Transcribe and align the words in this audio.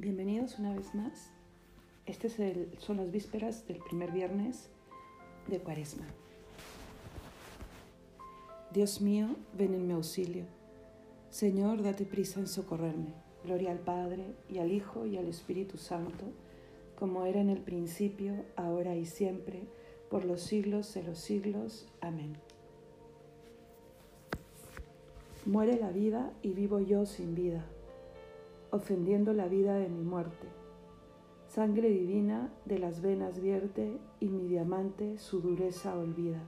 Bienvenidos 0.00 0.58
una 0.58 0.74
vez 0.74 0.94
más. 0.94 1.30
Este 2.06 2.30
son 2.78 2.96
las 2.96 3.12
vísperas 3.12 3.68
del 3.68 3.76
primer 3.80 4.10
viernes 4.10 4.70
de 5.46 5.58
Cuaresma. 5.58 6.06
Dios 8.72 9.02
mío, 9.02 9.36
ven 9.58 9.74
en 9.74 9.86
mi 9.86 9.92
auxilio. 9.92 10.46
Señor, 11.28 11.82
date 11.82 12.06
prisa 12.06 12.40
en 12.40 12.46
socorrerme. 12.46 13.12
Gloria 13.44 13.72
al 13.72 13.80
Padre 13.80 14.24
y 14.48 14.56
al 14.56 14.72
Hijo 14.72 15.04
y 15.04 15.18
al 15.18 15.26
Espíritu 15.26 15.76
Santo, 15.76 16.24
como 16.98 17.26
era 17.26 17.42
en 17.42 17.50
el 17.50 17.60
principio, 17.60 18.32
ahora 18.56 18.96
y 18.96 19.04
siempre, 19.04 19.64
por 20.08 20.24
los 20.24 20.40
siglos 20.40 20.94
de 20.94 21.02
los 21.02 21.18
siglos. 21.18 21.86
Amén. 22.00 22.38
Muere 25.44 25.78
la 25.78 25.90
vida 25.90 26.32
y 26.40 26.54
vivo 26.54 26.80
yo 26.80 27.04
sin 27.04 27.34
vida 27.34 27.66
ofendiendo 28.70 29.32
la 29.32 29.48
vida 29.48 29.74
de 29.76 29.88
mi 29.88 30.02
muerte. 30.02 30.48
Sangre 31.48 31.90
divina 31.90 32.52
de 32.64 32.78
las 32.78 33.02
venas 33.02 33.40
vierte 33.40 33.98
y 34.20 34.28
mi 34.28 34.46
diamante 34.46 35.18
su 35.18 35.40
dureza 35.40 35.98
olvida. 35.98 36.42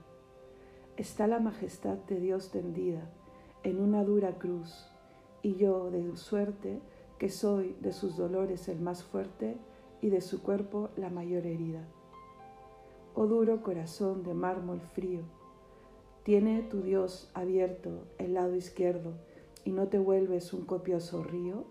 Está 0.95 1.27
la 1.27 1.39
majestad 1.39 1.97
de 2.07 2.19
Dios 2.19 2.51
tendida 2.51 3.09
en 3.63 3.81
una 3.81 4.03
dura 4.03 4.37
cruz, 4.37 4.87
y 5.41 5.55
yo 5.55 5.91
de 5.91 6.15
suerte 6.15 6.79
que 7.17 7.29
soy 7.29 7.75
de 7.81 7.91
sus 7.91 8.15
dolores 8.17 8.67
el 8.69 8.79
más 8.79 9.03
fuerte 9.03 9.57
y 10.01 10.09
de 10.09 10.21
su 10.21 10.41
cuerpo 10.41 10.89
la 10.95 11.09
mayor 11.09 11.45
herida. 11.45 11.87
Oh 13.15 13.27
duro 13.27 13.61
corazón 13.61 14.23
de 14.23 14.33
mármol 14.33 14.81
frío, 14.81 15.21
tiene 16.23 16.61
tu 16.63 16.81
Dios 16.81 17.29
abierto 17.33 18.05
el 18.17 18.33
lado 18.33 18.55
izquierdo 18.55 19.13
y 19.65 19.71
no 19.71 19.87
te 19.87 19.99
vuelves 19.99 20.53
un 20.53 20.65
copioso 20.65 21.23
río 21.23 21.65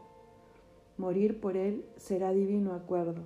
morir 0.97 1.41
por 1.41 1.57
Él 1.57 1.85
será 1.97 2.33
divino 2.33 2.75
acuerdo, 2.75 3.23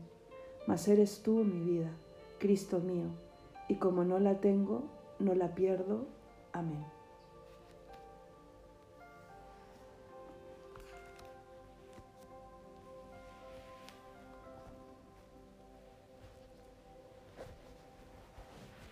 mas 0.66 0.88
eres 0.88 1.22
tú 1.22 1.44
mi 1.44 1.60
vida, 1.60 1.90
Cristo 2.38 2.80
mío, 2.80 3.06
y 3.68 3.76
como 3.76 4.04
no 4.04 4.18
la 4.18 4.40
tengo, 4.40 4.84
no 5.18 5.34
la 5.34 5.54
pierdo. 5.54 6.06
Amén. 6.52 6.84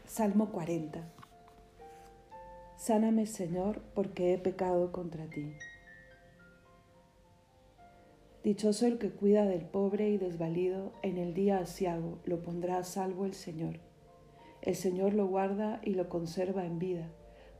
Salmo 0.06 0.52
40. 0.52 1.00
Sáname, 2.76 3.26
Señor, 3.26 3.80
porque 3.94 4.32
he 4.32 4.38
pecado 4.38 4.92
contra 4.92 5.26
ti. 5.26 5.56
Dichoso 8.44 8.86
el 8.86 8.98
que 8.98 9.10
cuida 9.10 9.46
del 9.46 9.62
pobre 9.62 10.10
y 10.10 10.18
desvalido, 10.18 10.92
en 11.00 11.16
el 11.16 11.32
día 11.32 11.60
asiago 11.60 12.18
lo 12.26 12.42
pondrá 12.42 12.76
a 12.76 12.84
salvo 12.84 13.24
el 13.24 13.32
Señor. 13.32 13.80
El 14.60 14.76
Señor 14.76 15.14
lo 15.14 15.26
guarda 15.26 15.80
y 15.82 15.94
lo 15.94 16.10
conserva 16.10 16.66
en 16.66 16.78
vida, 16.78 17.08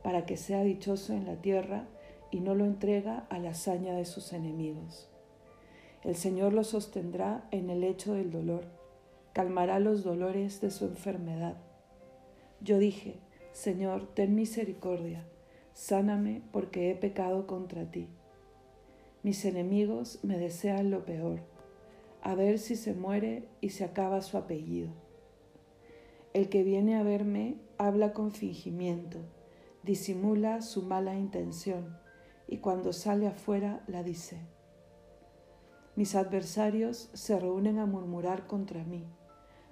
para 0.03 0.27
que 0.27 0.37
sea 0.37 0.61
dichoso 0.61 1.13
en 1.13 1.25
la 1.25 1.41
tierra 1.41 1.87
y 2.29 2.39
no 2.39 2.53
lo 2.53 2.65
entrega 2.65 3.25
a 3.31 3.39
la 3.39 3.49
hazaña 3.49 3.95
de 3.95 4.05
sus 4.05 4.31
enemigos. 4.31 5.09
El 6.03 6.15
Señor 6.15 6.53
lo 6.53 6.63
sostendrá 6.63 7.47
en 7.49 7.71
el 7.71 7.81
lecho 7.81 8.13
del 8.13 8.29
dolor, 8.29 8.65
calmará 9.33 9.79
los 9.79 10.03
dolores 10.03 10.61
de 10.61 10.69
su 10.69 10.85
enfermedad. 10.85 11.57
Yo 12.61 12.77
dije, 12.77 13.17
Señor, 13.53 14.13
ten 14.13 14.35
misericordia, 14.35 15.25
sáname 15.73 16.43
porque 16.51 16.91
he 16.91 16.95
pecado 16.95 17.47
contra 17.47 17.89
ti. 17.89 18.07
Mis 19.25 19.43
enemigos 19.43 20.19
me 20.21 20.37
desean 20.37 20.91
lo 20.91 21.03
peor, 21.03 21.39
a 22.21 22.35
ver 22.35 22.59
si 22.59 22.75
se 22.75 22.93
muere 22.93 23.49
y 23.59 23.69
se 23.71 23.83
acaba 23.83 24.21
su 24.21 24.37
apellido. 24.37 24.91
El 26.35 26.47
que 26.47 26.61
viene 26.61 26.95
a 26.95 27.01
verme 27.01 27.57
habla 27.79 28.13
con 28.13 28.33
fingimiento, 28.33 29.17
disimula 29.81 30.61
su 30.61 30.83
mala 30.83 31.15
intención 31.15 31.97
y 32.47 32.57
cuando 32.57 32.93
sale 32.93 33.25
afuera 33.25 33.83
la 33.87 34.03
dice. 34.03 34.37
Mis 35.95 36.13
adversarios 36.13 37.09
se 37.13 37.39
reúnen 37.39 37.79
a 37.79 37.87
murmurar 37.87 38.45
contra 38.45 38.83
mí, 38.83 39.07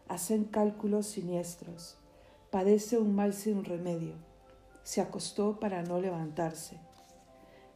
hacen 0.08 0.46
cálculos 0.46 1.06
siniestros, 1.06 2.00
padece 2.50 2.97
un 2.97 3.13
mal 3.13 3.36
sin 3.36 3.66
remedio, 3.66 4.16
se 4.81 5.00
acostó 5.00 5.59
para 5.59 5.84
no 5.84 6.02
levantarse. 6.02 6.80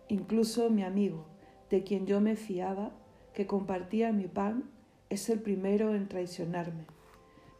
Incluso 0.07 0.71
mi 0.71 0.81
amigo, 0.81 1.36
de 1.69 1.83
quien 1.83 2.05
yo 2.05 2.21
me 2.21 2.35
fiaba, 2.35 2.91
que 3.33 3.45
compartía 3.45 4.11
mi 4.11 4.27
pan, 4.27 4.69
es 5.09 5.29
el 5.29 5.39
primero 5.39 5.93
en 5.93 6.07
traicionarme. 6.07 6.85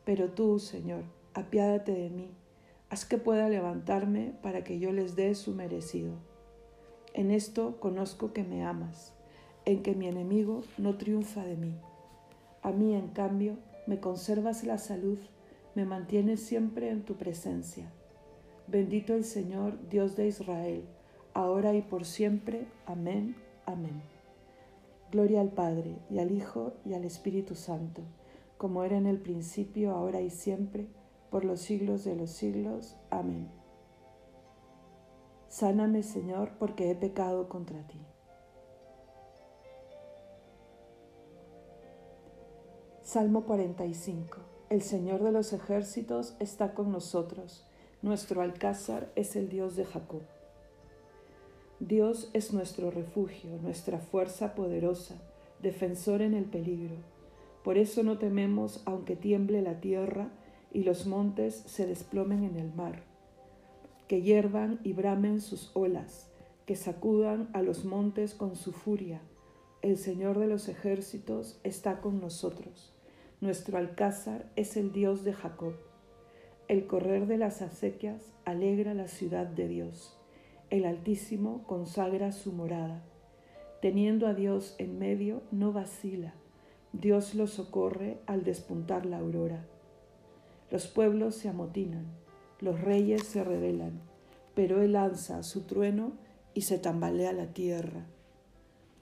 Pero 0.05 0.31
tú, 0.31 0.59
Señor, 0.59 1.03
apiádate 1.33 1.93
de 1.93 2.09
mí, 2.09 2.29
haz 2.89 3.05
que 3.05 3.17
pueda 3.17 3.49
levantarme 3.49 4.33
para 4.41 4.63
que 4.63 4.79
yo 4.79 4.91
les 4.91 5.15
dé 5.15 5.35
su 5.35 5.53
merecido. 5.53 6.13
En 7.13 7.31
esto 7.31 7.79
conozco 7.79 8.33
que 8.33 8.43
me 8.43 8.63
amas, 8.63 9.13
en 9.65 9.83
que 9.83 9.95
mi 9.95 10.07
enemigo 10.07 10.63
no 10.77 10.97
triunfa 10.97 11.43
de 11.43 11.57
mí. 11.57 11.75
A 12.61 12.71
mí, 12.71 12.95
en 12.95 13.09
cambio, 13.09 13.57
me 13.85 13.99
conservas 13.99 14.63
la 14.63 14.77
salud, 14.77 15.19
me 15.75 15.85
mantienes 15.85 16.41
siempre 16.41 16.89
en 16.89 17.03
tu 17.03 17.15
presencia. 17.15 17.91
Bendito 18.67 19.13
el 19.13 19.23
Señor, 19.23 19.77
Dios 19.89 20.15
de 20.15 20.27
Israel, 20.27 20.83
ahora 21.33 21.73
y 21.73 21.81
por 21.81 22.05
siempre. 22.05 22.67
Amén 22.85 23.46
Amén. 23.67 24.01
Gloria 25.11 25.41
al 25.41 25.49
Padre, 25.49 25.97
y 26.09 26.19
al 26.19 26.31
Hijo, 26.31 26.71
y 26.85 26.93
al 26.93 27.03
Espíritu 27.03 27.53
Santo, 27.53 28.01
como 28.57 28.85
era 28.85 28.95
en 28.95 29.07
el 29.07 29.19
principio, 29.19 29.91
ahora 29.91 30.21
y 30.21 30.29
siempre, 30.29 30.87
por 31.29 31.43
los 31.43 31.59
siglos 31.59 32.05
de 32.05 32.15
los 32.15 32.31
siglos. 32.31 32.95
Amén. 33.09 33.49
Sáname, 35.49 36.01
Señor, 36.01 36.51
porque 36.57 36.89
he 36.89 36.95
pecado 36.95 37.49
contra 37.49 37.85
ti. 37.87 37.99
Salmo 43.01 43.43
45. 43.43 44.37
El 44.69 44.81
Señor 44.81 45.23
de 45.23 45.33
los 45.33 45.51
ejércitos 45.51 46.37
está 46.39 46.73
con 46.73 46.93
nosotros. 46.93 47.67
Nuestro 48.01 48.41
alcázar 48.41 49.11
es 49.15 49.35
el 49.35 49.49
Dios 49.49 49.75
de 49.75 49.83
Jacob. 49.83 50.21
Dios 51.79 52.31
es 52.33 52.53
nuestro 52.53 52.89
refugio, 52.89 53.59
nuestra 53.61 53.99
fuerza 53.99 54.55
poderosa, 54.55 55.21
defensor 55.61 56.23
en 56.23 56.33
el 56.33 56.45
peligro. 56.45 56.95
Por 57.63 57.77
eso 57.77 58.01
no 58.01 58.17
tememos 58.17 58.81
aunque 58.85 59.15
tiemble 59.15 59.61
la 59.61 59.79
tierra 59.79 60.31
y 60.73 60.81
los 60.81 61.05
montes 61.05 61.53
se 61.67 61.85
desplomen 61.85 62.43
en 62.43 62.55
el 62.55 62.73
mar, 62.73 63.03
que 64.07 64.23
hiervan 64.23 64.79
y 64.83 64.93
bramen 64.93 65.39
sus 65.39 65.69
olas, 65.75 66.31
que 66.65 66.75
sacudan 66.75 67.47
a 67.53 67.61
los 67.61 67.85
montes 67.85 68.33
con 68.33 68.55
su 68.55 68.71
furia. 68.71 69.21
El 69.83 69.97
Señor 69.97 70.39
de 70.39 70.47
los 70.47 70.69
ejércitos 70.69 71.59
está 71.63 72.01
con 72.01 72.19
nosotros. 72.19 72.91
Nuestro 73.39 73.77
alcázar 73.77 74.51
es 74.55 74.77
el 74.77 74.91
Dios 74.91 75.23
de 75.23 75.33
Jacob. 75.33 75.75
El 76.67 76.87
correr 76.87 77.27
de 77.27 77.37
las 77.37 77.61
acequias 77.61 78.33
alegra 78.45 78.95
la 78.95 79.07
ciudad 79.07 79.45
de 79.45 79.67
Dios 79.67 80.17
el 80.69 80.85
Altísimo 80.85 81.63
consagra 81.65 82.33
su 82.33 82.51
morada. 82.51 83.01
Teniendo 83.81 84.27
a 84.27 84.33
Dios 84.33 84.75
en 84.79 84.99
medio, 84.99 85.41
no 85.51 85.71
vacila. 85.71 86.33
Dios 86.91 87.35
lo 87.35 87.47
socorre 87.47 88.19
al 88.25 88.43
despuntar 88.43 89.05
la 89.05 89.19
aurora. 89.19 89.65
Los 90.69 90.87
pueblos 90.87 91.35
se 91.35 91.47
amotinan, 91.47 92.07
los 92.59 92.81
reyes 92.81 93.23
se 93.23 93.43
rebelan, 93.43 94.01
pero 94.55 94.81
Él 94.81 94.93
lanza 94.93 95.43
su 95.43 95.61
trueno 95.61 96.13
y 96.53 96.61
se 96.61 96.79
tambalea 96.79 97.31
la 97.31 97.53
tierra. 97.53 98.05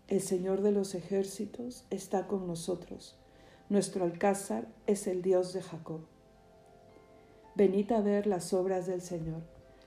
El 0.08 0.22
Señor 0.22 0.62
de 0.62 0.72
los 0.72 0.94
ejércitos 0.94 1.86
está 1.90 2.28
con 2.28 2.46
nosotros. 2.46 3.18
Nuestro 3.70 4.04
alcázar 4.06 4.68
es 4.86 5.08
el 5.08 5.24
Dios 5.24 5.54
de 5.54 5.64
Jacob. 5.64 6.02
Venid 7.56 7.92
a 7.92 8.02
ver 8.02 8.28
las 8.28 8.54
obras 8.54 8.86
del 8.86 9.02
Señor 9.02 9.55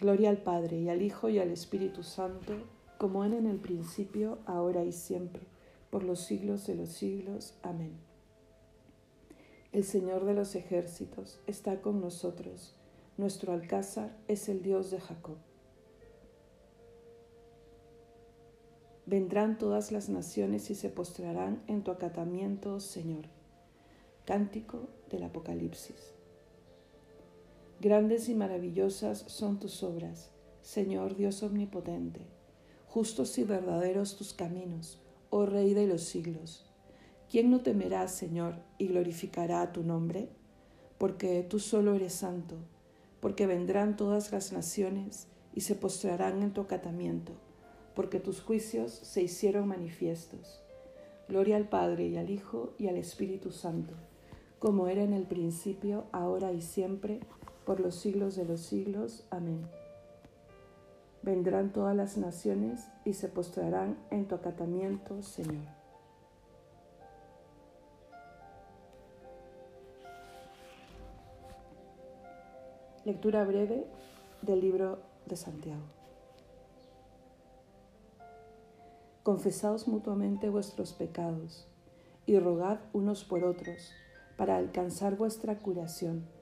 Gloria 0.00 0.30
al 0.30 0.38
Padre 0.38 0.78
y 0.78 0.88
al 0.88 1.02
Hijo 1.02 1.28
y 1.28 1.40
al 1.40 1.50
Espíritu 1.50 2.04
Santo, 2.04 2.52
como 2.98 3.24
en 3.24 3.46
el 3.46 3.58
principio, 3.58 4.38
ahora 4.46 4.84
y 4.84 4.92
siempre, 4.92 5.42
por 5.90 6.04
los 6.04 6.20
siglos 6.20 6.68
de 6.68 6.76
los 6.76 6.90
siglos. 6.90 7.54
Amén. 7.62 7.98
El 9.72 9.82
Señor 9.82 10.24
de 10.24 10.34
los 10.34 10.54
ejércitos 10.54 11.40
está 11.48 11.80
con 11.80 12.00
nosotros. 12.00 12.76
Nuestro 13.16 13.52
alcázar 13.52 14.16
es 14.28 14.48
el 14.48 14.62
Dios 14.62 14.92
de 14.92 15.00
Jacob. 15.00 15.36
Vendrán 19.04 19.58
todas 19.58 19.90
las 19.90 20.08
naciones 20.08 20.70
y 20.70 20.76
se 20.76 20.90
postrarán 20.90 21.62
en 21.66 21.82
tu 21.82 21.90
acatamiento, 21.90 22.78
Señor. 22.78 23.24
Cántico 24.24 24.88
del 25.10 25.24
Apocalipsis. 25.24 26.17
Grandes 27.80 28.28
y 28.28 28.34
maravillosas 28.34 29.18
son 29.28 29.60
tus 29.60 29.84
obras, 29.84 30.32
Señor 30.62 31.14
Dios 31.14 31.44
omnipotente. 31.44 32.22
Justos 32.88 33.38
y 33.38 33.44
verdaderos 33.44 34.16
tus 34.16 34.32
caminos, 34.32 34.98
oh 35.30 35.46
Rey 35.46 35.74
de 35.74 35.86
los 35.86 36.02
siglos. 36.02 36.66
¿Quién 37.30 37.52
no 37.52 37.60
temerá, 37.60 38.08
Señor, 38.08 38.56
y 38.78 38.88
glorificará 38.88 39.72
tu 39.72 39.84
nombre? 39.84 40.28
Porque 40.98 41.46
tú 41.48 41.60
solo 41.60 41.94
eres 41.94 42.14
santo, 42.14 42.56
porque 43.20 43.46
vendrán 43.46 43.96
todas 43.96 44.32
las 44.32 44.52
naciones 44.52 45.28
y 45.54 45.60
se 45.60 45.76
postrarán 45.76 46.42
en 46.42 46.52
tu 46.52 46.62
acatamiento, 46.62 47.30
porque 47.94 48.18
tus 48.18 48.40
juicios 48.40 48.90
se 48.90 49.22
hicieron 49.22 49.68
manifiestos. 49.68 50.64
Gloria 51.28 51.54
al 51.54 51.68
Padre 51.68 52.08
y 52.08 52.16
al 52.16 52.30
Hijo 52.30 52.74
y 52.76 52.88
al 52.88 52.96
Espíritu 52.96 53.52
Santo, 53.52 53.94
como 54.58 54.88
era 54.88 55.04
en 55.04 55.12
el 55.12 55.28
principio, 55.28 56.06
ahora 56.10 56.52
y 56.52 56.60
siempre, 56.60 57.20
por 57.68 57.80
los 57.80 57.96
siglos 57.96 58.34
de 58.34 58.46
los 58.46 58.62
siglos. 58.62 59.26
Amén. 59.28 59.68
Vendrán 61.20 61.70
todas 61.70 61.94
las 61.94 62.16
naciones 62.16 62.88
y 63.04 63.12
se 63.12 63.28
postrarán 63.28 63.98
en 64.10 64.26
tu 64.26 64.36
acatamiento, 64.36 65.22
Señor. 65.22 65.66
Lectura 73.04 73.44
breve 73.44 73.84
del 74.40 74.62
libro 74.62 75.00
de 75.26 75.36
Santiago. 75.36 75.84
Confesaos 79.22 79.88
mutuamente 79.88 80.48
vuestros 80.48 80.94
pecados 80.94 81.68
y 82.24 82.38
rogad 82.38 82.78
unos 82.94 83.24
por 83.24 83.44
otros 83.44 83.92
para 84.38 84.56
alcanzar 84.56 85.18
vuestra 85.18 85.58
curación, 85.58 86.37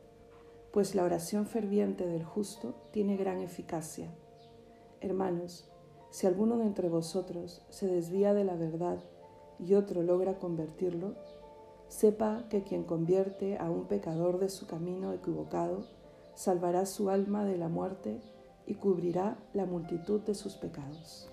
pues 0.77 0.95
la 0.95 1.05
oración 1.05 1.47
ferviente 1.47 2.07
del 2.07 2.23
justo 2.23 2.75
tiene 2.91 3.17
gran 3.17 3.41
eficacia. 3.41 4.11
Hermanos, 5.01 5.73
si 6.11 6.27
alguno 6.27 6.59
de 6.59 6.67
entre 6.67 6.91
vosotros 6.91 7.63
se 7.71 7.87
desvía 7.87 8.35
de 8.35 8.45
la 8.45 8.57
verdad 8.57 8.99
y 9.59 9.73
otro 9.73 10.03
logra 10.03 10.39
convertirlo, 10.39 11.15
sepa 11.89 12.45
que 12.51 12.63
quien 12.63 12.85
convierte 12.85 13.57
a 13.57 13.71
un 13.71 13.87
pecador 13.87 14.39
de 14.39 14.51
su 14.51 14.67
camino 14.67 15.15
equivocado 15.15 15.87
salvará 16.35 16.85
su 16.85 17.09
alma 17.09 17.47
de 17.47 17.57
la 17.57 17.71
muerte 17.71 18.21
y 18.67 18.75
cubrirá 18.75 19.39
la 19.55 19.65
multitud 19.65 20.21
de 20.21 20.35
sus 20.35 20.57
pecados. 20.57 21.33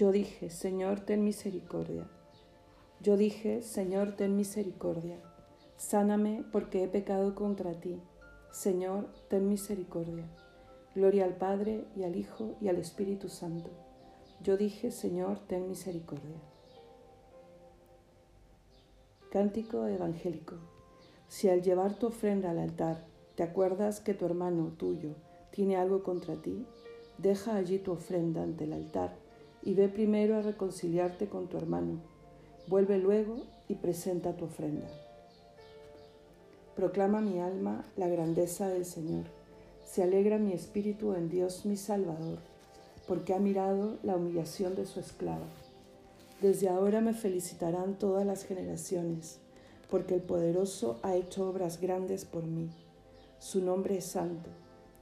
Yo 0.00 0.12
dije, 0.12 0.48
Señor, 0.48 1.00
ten 1.00 1.24
misericordia 1.24 2.08
yo 3.02 3.16
dije, 3.16 3.62
Señor, 3.62 4.14
ten 4.16 4.36
misericordia, 4.36 5.16
sáname 5.78 6.44
porque 6.52 6.84
he 6.84 6.88
pecado 6.88 7.34
contra 7.34 7.72
ti. 7.72 7.98
Señor, 8.50 9.08
ten 9.28 9.48
misericordia. 9.48 10.26
Gloria 10.94 11.24
al 11.24 11.34
Padre 11.34 11.86
y 11.96 12.02
al 12.02 12.14
Hijo 12.14 12.56
y 12.60 12.68
al 12.68 12.76
Espíritu 12.76 13.30
Santo. 13.30 13.70
Yo 14.42 14.58
dije, 14.58 14.90
Señor, 14.90 15.38
ten 15.46 15.66
misericordia. 15.66 16.36
Cántico 19.32 19.86
evangélico. 19.86 20.56
Si 21.26 21.48
al 21.48 21.62
llevar 21.62 21.98
tu 21.98 22.08
ofrenda 22.08 22.50
al 22.50 22.58
altar 22.58 23.06
te 23.34 23.44
acuerdas 23.44 24.00
que 24.00 24.12
tu 24.12 24.26
hermano 24.26 24.74
tuyo 24.76 25.14
tiene 25.52 25.78
algo 25.78 26.02
contra 26.02 26.36
ti, 26.36 26.66
deja 27.16 27.56
allí 27.56 27.78
tu 27.78 27.92
ofrenda 27.92 28.42
ante 28.42 28.64
el 28.64 28.74
altar 28.74 29.29
y 29.62 29.74
ve 29.74 29.88
primero 29.88 30.36
a 30.36 30.42
reconciliarte 30.42 31.28
con 31.28 31.48
tu 31.48 31.56
hermano 31.56 32.00
Vuelve 32.70 32.98
luego 32.98 33.38
y 33.66 33.74
presenta 33.74 34.36
tu 34.36 34.44
ofrenda. 34.44 34.86
Proclama 36.76 37.20
mi 37.20 37.40
alma 37.40 37.84
la 37.96 38.06
grandeza 38.06 38.68
del 38.68 38.84
Señor. 38.84 39.24
Se 39.84 40.04
alegra 40.04 40.38
mi 40.38 40.52
espíritu 40.52 41.14
en 41.14 41.28
Dios 41.28 41.66
mi 41.66 41.76
Salvador, 41.76 42.38
porque 43.08 43.34
ha 43.34 43.40
mirado 43.40 43.98
la 44.04 44.14
humillación 44.14 44.76
de 44.76 44.86
su 44.86 45.00
esclava. 45.00 45.48
Desde 46.40 46.68
ahora 46.68 47.00
me 47.00 47.12
felicitarán 47.12 47.98
todas 47.98 48.24
las 48.24 48.44
generaciones, 48.44 49.40
porque 49.90 50.14
el 50.14 50.22
poderoso 50.22 51.00
ha 51.02 51.16
hecho 51.16 51.48
obras 51.48 51.80
grandes 51.80 52.24
por 52.24 52.44
mí. 52.44 52.70
Su 53.40 53.62
nombre 53.62 53.98
es 53.98 54.04
santo, 54.04 54.48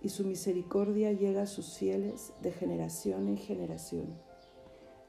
y 0.02 0.08
su 0.08 0.24
misericordia 0.24 1.12
llega 1.12 1.42
a 1.42 1.46
sus 1.46 1.76
fieles 1.76 2.32
de 2.40 2.50
generación 2.50 3.28
en 3.28 3.36
generación. 3.36 4.27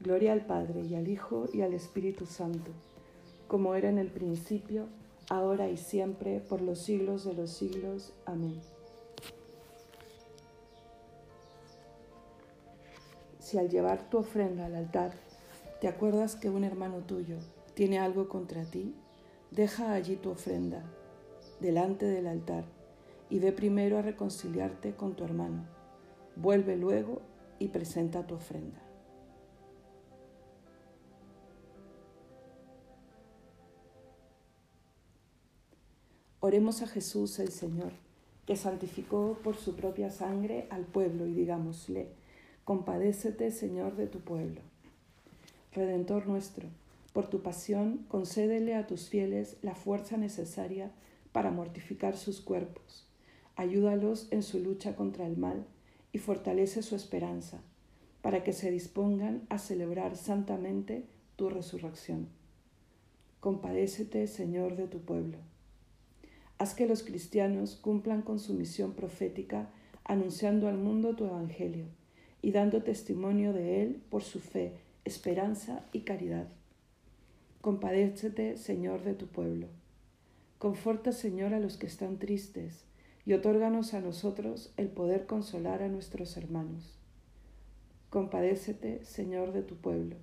Gloria 0.00 0.32
al 0.32 0.46
Padre 0.46 0.82
y 0.82 0.94
al 0.94 1.08
Hijo 1.08 1.46
y 1.52 1.62
al 1.62 1.74
Espíritu 1.74 2.26
Santo 2.26 2.70
como 3.48 3.74
era 3.74 3.88
en 3.88 3.98
el 3.98 4.08
principio, 4.08 4.86
ahora 5.30 5.68
y 5.70 5.78
siempre, 5.78 6.40
por 6.40 6.60
los 6.60 6.80
siglos 6.80 7.24
de 7.24 7.32
los 7.32 7.50
siglos. 7.50 8.12
Amén. 8.26 8.60
Si 13.40 13.58
al 13.58 13.70
llevar 13.70 14.10
tu 14.10 14.18
ofrenda 14.18 14.66
al 14.66 14.74
altar 14.74 15.12
te 15.80 15.88
acuerdas 15.88 16.36
que 16.36 16.50
un 16.50 16.64
hermano 16.64 16.98
tuyo 16.98 17.38
tiene 17.72 17.98
algo 17.98 18.28
contra 18.28 18.64
ti, 18.64 18.94
deja 19.50 19.94
allí 19.94 20.16
tu 20.16 20.30
ofrenda 20.30 20.82
delante 21.58 22.04
del 22.04 22.26
altar 22.26 22.64
y 23.30 23.38
ve 23.38 23.52
primero 23.52 23.96
a 23.96 24.02
reconciliarte 24.02 24.94
con 24.94 25.14
tu 25.14 25.24
hermano. 25.24 25.64
Vuelve 26.36 26.76
luego 26.76 27.22
y 27.58 27.68
presenta 27.68 28.26
tu 28.26 28.34
ofrenda. 28.34 28.87
Oremos 36.40 36.82
a 36.82 36.86
Jesús 36.86 37.40
el 37.40 37.48
Señor, 37.48 37.90
que 38.46 38.54
santificó 38.54 39.36
por 39.42 39.56
su 39.56 39.74
propia 39.74 40.08
sangre 40.08 40.68
al 40.70 40.84
pueblo 40.84 41.26
y 41.26 41.34
digámosle, 41.34 42.06
compadécete 42.64 43.50
Señor 43.50 43.96
de 43.96 44.06
tu 44.06 44.20
pueblo. 44.20 44.60
Redentor 45.72 46.28
nuestro, 46.28 46.68
por 47.12 47.28
tu 47.28 47.42
pasión 47.42 48.06
concédele 48.06 48.76
a 48.76 48.86
tus 48.86 49.08
fieles 49.08 49.56
la 49.62 49.74
fuerza 49.74 50.16
necesaria 50.16 50.92
para 51.32 51.50
mortificar 51.50 52.16
sus 52.16 52.40
cuerpos. 52.40 53.08
Ayúdalos 53.56 54.28
en 54.30 54.44
su 54.44 54.60
lucha 54.60 54.94
contra 54.94 55.26
el 55.26 55.36
mal 55.36 55.66
y 56.12 56.18
fortalece 56.18 56.82
su 56.84 56.94
esperanza, 56.94 57.58
para 58.22 58.44
que 58.44 58.52
se 58.52 58.70
dispongan 58.70 59.44
a 59.48 59.58
celebrar 59.58 60.16
santamente 60.16 61.04
tu 61.34 61.50
resurrección. 61.50 62.28
Compadécete, 63.40 64.28
Señor, 64.28 64.76
de 64.76 64.86
tu 64.86 65.00
pueblo. 65.00 65.38
Haz 66.58 66.74
que 66.74 66.86
los 66.86 67.02
cristianos 67.02 67.76
cumplan 67.76 68.22
con 68.22 68.38
su 68.40 68.54
misión 68.54 68.92
profética 68.92 69.70
anunciando 70.04 70.68
al 70.68 70.78
mundo 70.78 71.14
tu 71.14 71.24
Evangelio 71.26 71.86
y 72.42 72.52
dando 72.52 72.82
testimonio 72.82 73.52
de 73.52 73.82
él 73.82 74.02
por 74.10 74.22
su 74.22 74.40
fe, 74.40 74.72
esperanza 75.04 75.84
y 75.92 76.00
caridad. 76.00 76.48
Compadécete, 77.60 78.56
Señor, 78.56 79.02
de 79.04 79.14
tu 79.14 79.26
pueblo. 79.26 79.68
Conforta, 80.58 81.12
Señor, 81.12 81.54
a 81.54 81.60
los 81.60 81.76
que 81.76 81.86
están 81.86 82.18
tristes 82.18 82.84
y 83.24 83.34
otórganos 83.34 83.94
a 83.94 84.00
nosotros 84.00 84.72
el 84.76 84.88
poder 84.88 85.26
consolar 85.26 85.82
a 85.82 85.88
nuestros 85.88 86.36
hermanos. 86.36 86.98
Compadécete, 88.10 89.04
Señor, 89.04 89.52
de 89.52 89.62
tu 89.62 89.76
pueblo. 89.76 90.16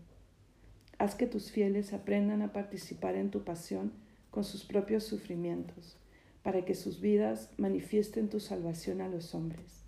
Haz 0.98 1.16
que 1.16 1.28
tus 1.28 1.52
fieles 1.52 1.94
aprendan 1.94 2.42
a 2.42 2.52
participar 2.52 3.16
en 3.16 3.30
tu 3.30 3.44
pasión 3.44 3.92
con 4.32 4.44
sus 4.44 4.66
propios 4.66 5.04
sufrimientos, 5.04 5.98
para 6.46 6.64
que 6.64 6.76
sus 6.76 7.02
vidas 7.02 7.50
manifiesten 7.58 8.30
tu 8.30 8.40
salvación 8.40 9.02
a 9.02 9.10
los 9.10 9.34
hombres. 9.34 9.82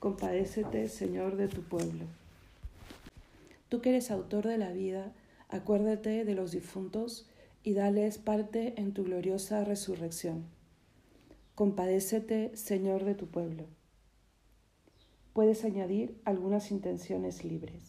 Compadécete, 0.00 0.86
Señor, 0.86 1.36
de 1.36 1.48
tu 1.48 1.62
pueblo. 1.62 2.04
Tú 3.70 3.80
que 3.80 3.88
eres 3.88 4.10
autor 4.10 4.46
de 4.46 4.58
la 4.58 4.70
vida, 4.70 5.14
acuérdate 5.48 6.26
de 6.26 6.34
los 6.34 6.52
difuntos 6.52 7.26
y 7.62 7.72
dales 7.72 8.18
parte 8.18 8.74
en 8.76 8.92
tu 8.92 9.04
gloriosa 9.04 9.64
resurrección. 9.64 10.44
Compadécete, 11.54 12.54
Señor, 12.54 13.04
de 13.04 13.14
tu 13.14 13.28
pueblo. 13.28 13.64
Puedes 15.32 15.64
añadir 15.64 16.20
algunas 16.26 16.70
intenciones 16.70 17.46
libres. 17.46 17.87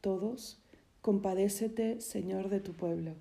Todos, 0.00 0.58
compadécete, 1.00 2.00
Señor, 2.00 2.48
de 2.48 2.60
tu 2.60 2.72
pueblo. 2.72 3.12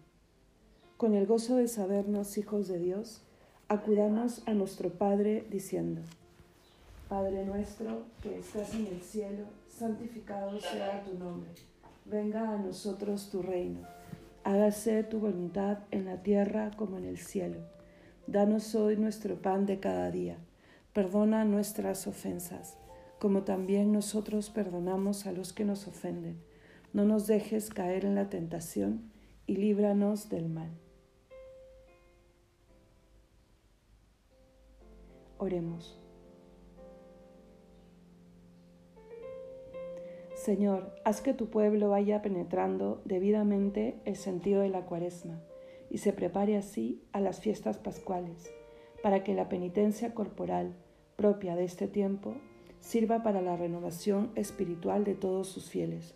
Con 0.98 1.14
el 1.14 1.26
gozo 1.26 1.56
de 1.56 1.68
sabernos 1.68 2.38
hijos 2.38 2.68
de 2.68 2.80
Dios, 2.80 3.22
acudamos 3.68 4.44
a 4.48 4.54
nuestro 4.54 4.90
Padre 4.92 5.46
diciendo, 5.50 6.02
Padre 7.10 7.46
nuestro 7.46 8.04
que 8.22 8.40
estás 8.40 8.74
en 8.74 8.88
el 8.88 9.02
cielo, 9.02 9.46
santificado 9.70 10.60
sea 10.60 11.04
tu 11.04 11.18
nombre. 11.18 11.50
Venga 12.06 12.52
a 12.52 12.58
nosotros 12.58 13.30
tu 13.30 13.42
reino. 13.42 13.82
Hágase 14.44 15.04
tu 15.04 15.20
voluntad 15.20 15.80
en 15.92 16.06
la 16.06 16.22
tierra 16.22 16.72
como 16.78 16.98
en 16.98 17.06
el 17.06 17.18
cielo. 17.18 17.60
Danos 18.28 18.76
hoy 18.76 18.98
nuestro 18.98 19.42
pan 19.42 19.66
de 19.66 19.80
cada 19.80 20.12
día. 20.12 20.38
Perdona 20.94 21.46
nuestras 21.46 22.08
ofensas, 22.08 22.78
como 23.20 23.44
también 23.44 23.92
nosotros 23.92 24.50
perdonamos 24.50 25.26
a 25.26 25.32
los 25.32 25.54
que 25.54 25.66
nos 25.66 25.88
ofenden 25.88 26.47
no 26.94 27.06
nos 27.06 27.28
dejes 27.28 27.70
caer 27.70 28.06
en 28.06 28.16
la 28.16 28.30
tentación 28.30 29.12
y 29.46 29.58
líbranos 29.58 30.30
del 30.30 30.50
mal. 30.50 30.72
Oremos. 35.38 36.02
Señor, 40.34 40.96
haz 41.04 41.22
que 41.22 41.34
tu 41.34 41.50
pueblo 41.50 41.90
vaya 41.90 42.22
penetrando 42.22 43.02
debidamente 43.06 44.00
el 44.06 44.16
sentido 44.16 44.62
de 44.62 44.70
la 44.70 44.86
cuaresma 44.86 45.42
y 45.90 46.00
se 46.00 46.14
prepare 46.14 46.58
así 46.58 47.04
a 47.12 47.20
las 47.20 47.40
fiestas 47.42 47.78
pascuales, 47.78 48.52
para 49.04 49.24
que 49.24 49.34
la 49.34 49.50
penitencia 49.50 50.14
corporal 50.14 50.76
propia 51.16 51.56
de 51.56 51.66
este 51.66 51.88
tiempo 51.88 52.36
sirva 52.80 53.24
para 53.24 53.42
la 53.42 53.58
renovación 53.58 54.32
espiritual 54.36 55.04
de 55.04 55.16
todos 55.16 55.48
sus 55.48 55.70
fieles 55.70 56.16